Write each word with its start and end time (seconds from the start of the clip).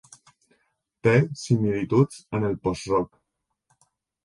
Té 1.07 1.13
similituds 1.43 2.19
amb 2.39 2.51
el 2.51 2.59
post-rock. 2.67 3.17